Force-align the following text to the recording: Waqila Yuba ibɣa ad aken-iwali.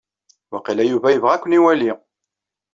Waqila 0.51 0.83
Yuba 0.85 1.07
ibɣa 1.15 1.31
ad 1.33 1.37
aken-iwali. 1.39 1.91